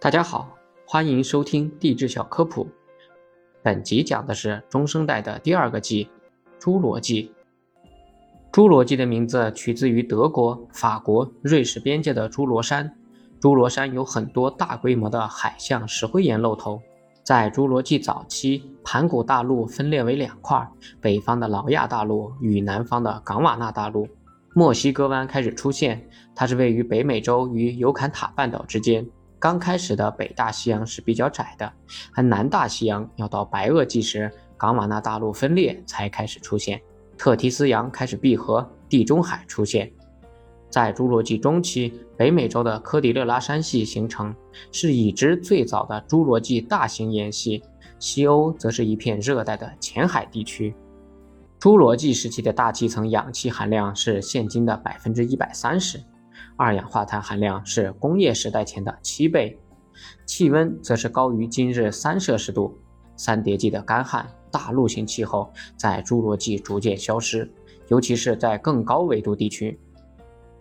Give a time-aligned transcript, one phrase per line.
[0.00, 0.56] 大家好，
[0.86, 2.68] 欢迎收听地质小科普。
[3.64, 6.08] 本集讲的是中生代的第二个纪——
[6.60, 7.32] 侏罗纪。
[8.52, 12.96] 侏罗纪的名字取自于德国、法国、瑞士边界的侏罗山。
[13.40, 16.80] 侏罗山有很多大规模的海象石灰岩露头。
[17.24, 20.64] 在侏罗纪早期，盘古大陆分裂为两块：
[21.00, 24.08] 北方的劳亚大陆与南方的冈瓦纳大陆。
[24.54, 29.04] 墨西哥湾开始出现，它是位于北美洲与尤坎塔半岛之间。
[29.38, 31.72] 刚开始的北大西洋是比较窄的，
[32.14, 36.80] 而南大西洋要到白垩纪时，冈瓦纳大陆分裂才开始出现，
[37.16, 39.90] 特提斯洋开始闭合，地中海出现。
[40.70, 44.34] 在侏罗纪中期，北美洲的科迪勒拉山系形成，
[44.70, 47.62] 是已知最早的侏罗纪大型岩系。
[47.98, 50.74] 西欧则是一片热带的浅海地区。
[51.58, 56.00] 侏罗纪时期的大气层氧气含量是现今的百分之一百三十。
[56.56, 59.58] 二氧化碳含量是工业时代前的七倍，
[60.26, 62.76] 气温则是高于今日三摄氏度。
[63.16, 67.50] 三叠纪的干旱大陆性气候在侏罗纪逐渐消失，
[67.88, 69.78] 尤其是在更高纬度地区。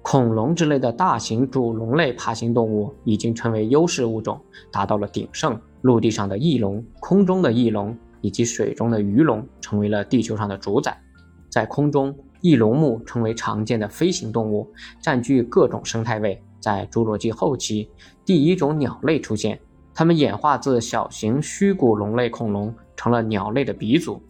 [0.00, 5.60] 恐龙之类的大型主龙类爬行动物已经成为优势物种，达到了鼎盛。
[5.82, 10.98] 陆地上的翼龙、空中的翼龙以及水中的鱼龙成为了地球上的主宰，
[11.50, 12.16] 在空中。
[12.40, 14.70] 翼龙目成为常见的飞行动物，
[15.00, 16.42] 占据各种生态位。
[16.60, 17.88] 在侏罗纪后期，
[18.24, 19.60] 第一种鸟类出现，
[19.94, 24.20] 它们演化自小型虚骨龙类恐龙，成了鸟类的鼻祖。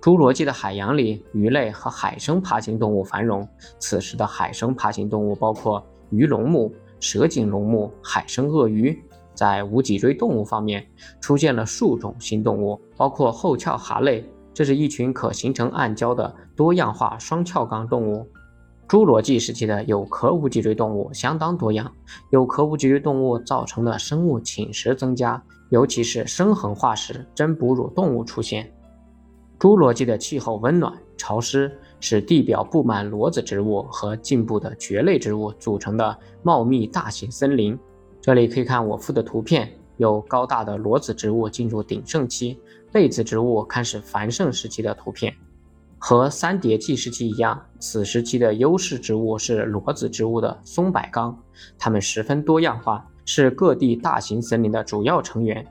[0.00, 3.46] 侏罗纪的海洋里，鱼类和海生爬行动物繁荣。
[3.78, 8.98] 此时的海生爬行动物包括鱼龙目、蛇颈龙目、海生鳄鱼。
[9.34, 10.86] 在无脊椎动物方面，
[11.20, 14.24] 出现了数种新动物，包括后壳蛤类。
[14.56, 18.26] 这是一群可形成暗礁的多样化双壳纲动物。
[18.88, 21.92] 侏罗纪时期的有壳无脊椎动物相当多样，
[22.30, 28.72] 有壳无脊椎动物造成的生物侵蚀增加，尤其是生恒化石真哺乳动物出现。
[29.58, 37.78] 侏罗纪的气候温暖潮湿，使地表布满裸子植物和茎部的蕨类植物组成的茂密大型森林。
[38.22, 39.70] 这里可以看我附的图片。
[39.98, 42.60] 有高大的裸子植物进入鼎盛期，
[42.96, 45.30] 被子植物开始繁盛时期的图片。
[45.98, 51.38] 和三叠纪时期一样，此时期的优势植物是裸子植物的松柏纲，
[51.76, 55.62] 它们十分多样化，是各地大型森林的主要成员。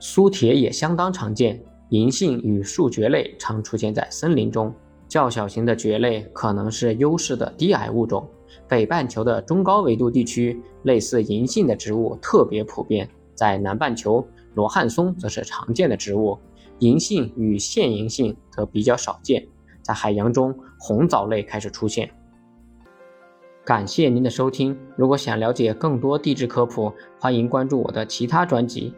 [0.00, 4.74] 苏铁也相当常见，银杏与树蕨类常出现在森林中。
[5.06, 8.28] 较小型的蕨类可能是优势的低矮物种。
[8.66, 13.08] 北半球的中高纬度地区，类似银杏的植物特别普遍。
[13.36, 16.38] 在南半球，罗汉松则是常见的植物，
[16.82, 19.46] 银杏与线银杏则比较少见。
[19.82, 22.10] 在海洋中，红藻类开始出现。
[23.64, 28.92] 感谢您的收听，如果想了解更多地质科普，欢迎关注我的其他专辑。